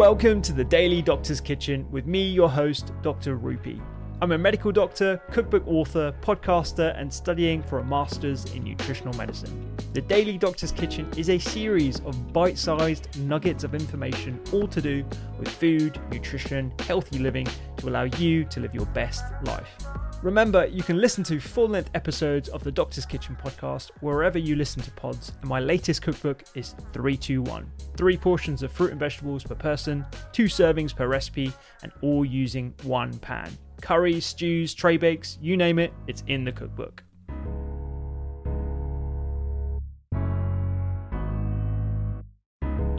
[0.00, 3.36] Welcome to the Daily Doctor's Kitchen with me, your host, Dr.
[3.36, 3.82] Rupy.
[4.22, 9.74] I'm a medical doctor, cookbook author, podcaster, and studying for a master's in nutritional medicine.
[9.94, 14.82] The Daily Doctor's Kitchen is a series of bite sized nuggets of information, all to
[14.82, 15.06] do
[15.38, 17.46] with food, nutrition, healthy living
[17.78, 19.74] to allow you to live your best life.
[20.22, 24.54] Remember, you can listen to full length episodes of the Doctor's Kitchen podcast wherever you
[24.54, 27.72] listen to pods, and my latest cookbook is 321.
[27.96, 32.74] Three portions of fruit and vegetables per person, two servings per recipe, and all using
[32.82, 37.02] one pan curries, stews, tray bakes, you name it, it's in the cookbook.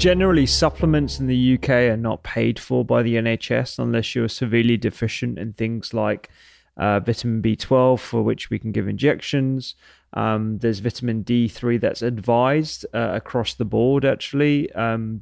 [0.01, 4.75] Generally, supplements in the UK are not paid for by the NHS unless you're severely
[4.75, 6.29] deficient in things like
[6.75, 9.75] uh, vitamin B12, for which we can give injections.
[10.13, 14.71] Um, there's vitamin D3 that's advised uh, across the board, actually.
[14.73, 15.21] Um,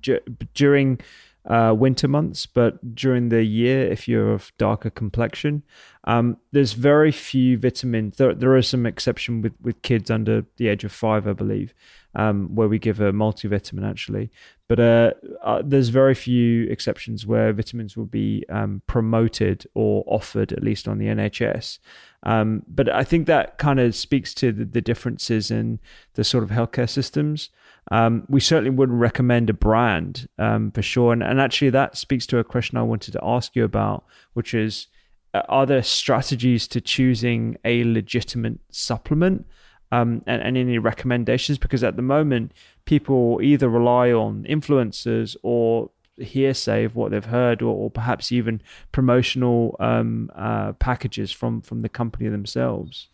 [0.54, 1.02] during
[1.46, 5.64] uh, winter months, but during the year, if you're of darker complexion,
[6.04, 8.18] um, there's very few vitamins.
[8.18, 11.74] There, there are some exception with, with kids under the age of five, I believe,
[12.16, 14.32] um, where we give a multivitamin actually.
[14.68, 15.12] But uh,
[15.44, 20.88] uh, there's very few exceptions where vitamins will be um, promoted or offered, at least
[20.88, 21.80] on the NHS.
[22.24, 25.80] Um, but I think that kind of speaks to the, the differences in
[26.14, 27.50] the sort of healthcare systems.
[27.92, 31.14] Um, we certainly wouldn't recommend a brand um, for sure.
[31.14, 34.54] And, and actually, that speaks to a question I wanted to ask you about, which
[34.54, 34.88] is
[35.34, 39.48] uh, are there strategies to choosing a legitimate supplement?
[39.92, 41.58] Um, and, and, any recommendations?
[41.58, 42.52] Because at the moment,
[42.86, 48.62] people either rely on influencers or hearsay of what they've heard, or, or perhaps even
[48.92, 53.08] promotional um, uh, packages from from the company themselves.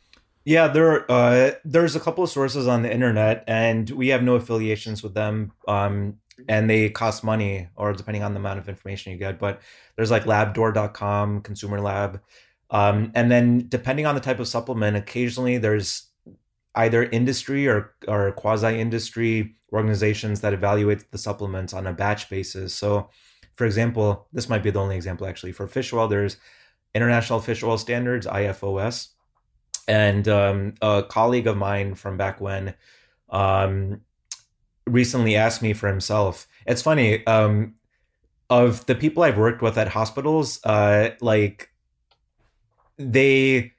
[0.44, 4.36] Yeah, there uh, there's a couple of sources on the internet, and we have no
[4.36, 5.54] affiliations with them.
[5.68, 6.18] Um,
[6.50, 9.40] and they cost money, or depending on the amount of information you get.
[9.40, 9.62] But
[9.96, 12.22] there's like Labdoor.com, Consumer Lab,
[12.70, 16.08] um, and then depending on the type of supplement, occasionally there's
[16.76, 22.74] either industry or or quasi industry organizations that evaluate the supplements on a batch basis.
[22.74, 23.10] So,
[23.56, 26.08] for example, this might be the only example actually for fish oil.
[26.08, 26.38] There's
[26.96, 29.10] International Fish Oil Standards (IFOS)
[29.88, 32.74] And um, a colleague of mine from back when
[33.30, 34.02] um,
[34.88, 36.48] recently asked me for himself.
[36.66, 37.26] It's funny.
[37.28, 37.76] Um,
[38.50, 41.70] of the people I've worked with at hospitals, uh, like
[42.98, 43.74] they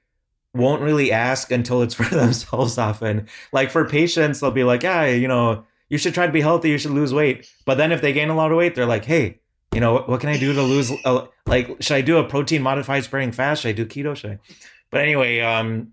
[0.57, 3.29] won't really ask until it's for themselves often.
[3.53, 6.71] Like for patients, they'll be like, yeah, you know, you should try to be healthy,
[6.71, 7.51] you should lose weight.
[7.65, 9.41] But then if they gain a lot of weight, they're like, hey,
[9.73, 10.91] you know, what, can I do to lose?
[11.05, 13.63] Uh, like, should I do a protein modified sparing fast?
[13.63, 14.17] Should I do keto?
[14.17, 14.39] Should I?
[14.89, 15.93] But anyway, um,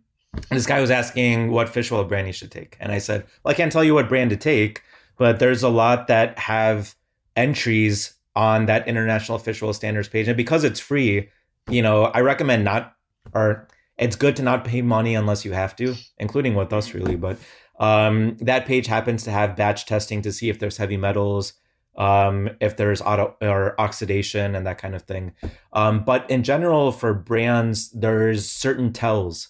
[0.52, 2.78] this guy was asking what fish oil brand he should take.
[2.80, 4.84] And I said, well, I can't tell you what brand to take,
[5.18, 6.94] but there's a lot that have
[7.36, 10.28] entries on that international fish oil standards page.
[10.28, 11.30] And because it's free,
[11.70, 12.96] you know, I recommend not,
[13.34, 17.16] or it's good to not pay money unless you have to, including with us really.
[17.16, 17.38] But
[17.80, 21.54] um, that page happens to have batch testing to see if there's heavy metals,
[21.96, 25.34] um, if there's auto or oxidation and that kind of thing.
[25.74, 29.50] Um, but in general, for brands, there's certain tells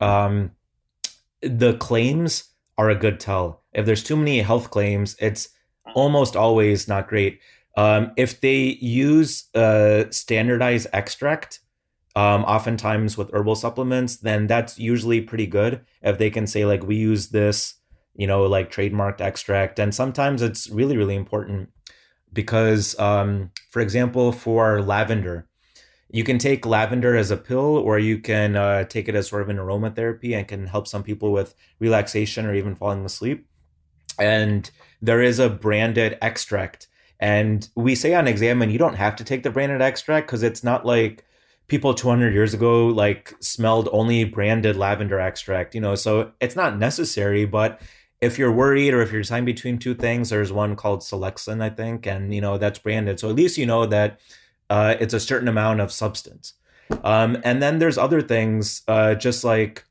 [0.00, 0.50] um,
[1.40, 2.44] the claims
[2.76, 3.62] are a good tell.
[3.72, 5.48] If there's too many health claims, it's
[5.94, 7.40] almost always not great.
[7.76, 11.60] Um, if they use a standardized extract,
[12.16, 15.80] um, oftentimes with herbal supplements, then that's usually pretty good.
[16.02, 17.74] If they can say like we use this,
[18.14, 21.70] you know, like trademarked extract, and sometimes it's really really important
[22.32, 25.48] because, um, for example, for lavender,
[26.10, 29.42] you can take lavender as a pill or you can uh, take it as sort
[29.42, 33.46] of an aromatherapy and can help some people with relaxation or even falling asleep
[34.18, 34.70] and
[35.02, 36.88] there is a branded extract.
[37.20, 40.64] And we say on Examine, you don't have to take the branded extract because it's
[40.64, 41.24] not like
[41.66, 46.78] people 200 years ago like smelled only branded lavender extract, you know, so it's not
[46.78, 47.80] necessary, but
[48.24, 51.70] if you're worried or if you're deciding between two things, there's one called Silexan, I
[51.70, 53.20] think, and you know that's branded.
[53.20, 54.20] So at least you know that
[54.70, 56.54] uh, it's a certain amount of substance.
[57.02, 59.84] Um, and then there's other things, uh, just like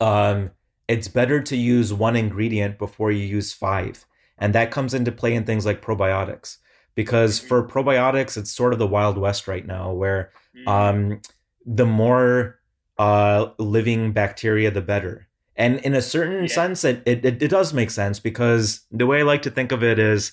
[0.00, 0.50] um,
[0.88, 4.04] it's better to use one ingredient before you use five,
[4.38, 6.58] and that comes into play in things like probiotics.
[6.94, 10.68] Because for probiotics, it's sort of the wild west right now, where mm.
[10.68, 11.20] um,
[11.64, 12.58] the more
[12.98, 15.26] uh, living bacteria, the better
[15.56, 16.54] and in a certain yeah.
[16.54, 19.82] sense it, it, it does make sense because the way i like to think of
[19.82, 20.32] it is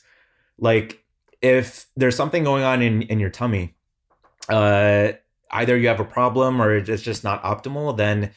[0.60, 1.04] like
[1.42, 3.74] if there's something going on in in your tummy
[4.50, 5.12] uh
[5.52, 8.32] either you have a problem or it's just not optimal then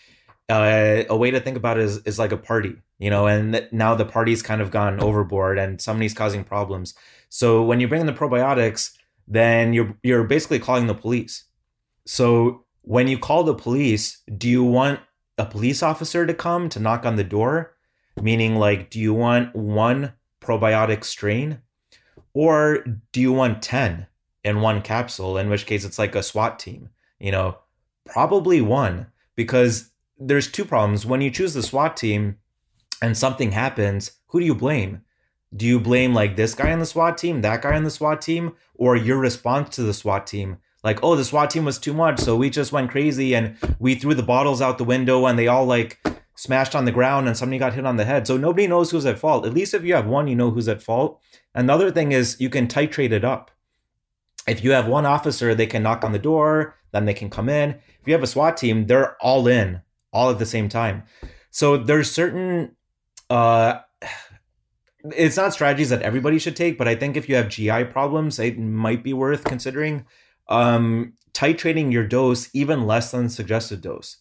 [0.48, 3.66] uh, a way to think about it is, is like a party you know and
[3.72, 6.94] now the party's kind of gone overboard and somebody's causing problems
[7.28, 8.92] so when you bring in the probiotics
[9.26, 11.44] then you're you're basically calling the police
[12.06, 15.00] so when you call the police do you want
[15.38, 17.74] a police officer to come to knock on the door?
[18.20, 21.60] Meaning, like, do you want one probiotic strain
[22.32, 24.06] or do you want 10
[24.44, 25.36] in one capsule?
[25.36, 26.88] In which case, it's like a SWAT team,
[27.18, 27.58] you know,
[28.06, 31.04] probably one because there's two problems.
[31.04, 32.38] When you choose the SWAT team
[33.02, 35.02] and something happens, who do you blame?
[35.54, 38.22] Do you blame like this guy on the SWAT team, that guy on the SWAT
[38.22, 40.56] team, or your response to the SWAT team?
[40.84, 43.94] Like, oh, the SWAT team was too much, so we just went crazy and we
[43.94, 45.98] threw the bottles out the window and they all like
[46.36, 48.26] smashed on the ground and somebody got hit on the head.
[48.26, 49.46] So nobody knows who's at fault.
[49.46, 51.20] At least if you have one, you know who's at fault.
[51.54, 53.50] Another thing is you can titrate it up.
[54.46, 57.48] If you have one officer, they can knock on the door, then they can come
[57.48, 57.70] in.
[57.70, 59.80] If you have a SWAT team, they're all in
[60.12, 61.02] all at the same time.
[61.50, 62.76] So there's certain
[63.30, 63.80] uh
[65.16, 68.38] it's not strategies that everybody should take, but I think if you have GI problems,
[68.38, 70.04] it might be worth considering
[70.48, 74.18] um, titrating your dose even less than suggested dose.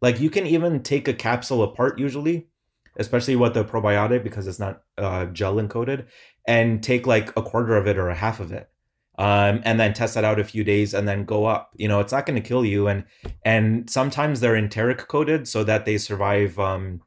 [0.00, 2.48] Like you can even take a capsule apart usually,
[2.96, 6.06] especially with the probiotic because it's not uh, gel encoded,
[6.46, 8.68] and take like a quarter of it or a half of it.
[9.18, 11.72] Um, and then test that out a few days and then go up.
[11.76, 12.86] You know, it's not going to kill you.
[12.86, 13.04] And
[13.44, 17.02] and sometimes they're enteric coated so that they survive um,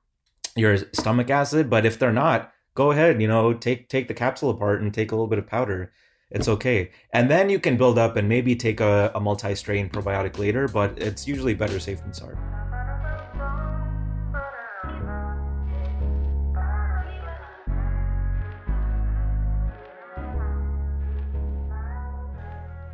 [0.58, 1.70] your stomach acid.
[1.70, 3.22] But if they're not, go ahead.
[3.22, 5.94] You know, take take the capsule apart and take a little bit of powder
[6.32, 6.92] it's okay.
[7.14, 10.68] And then you can build up and maybe take a, a multi strain probiotic later,
[10.68, 12.38] but it's usually better safe than sorry.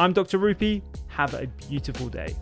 [0.00, 0.38] I'm Dr.
[0.38, 0.82] Rupy.
[1.08, 2.36] Have a beautiful day.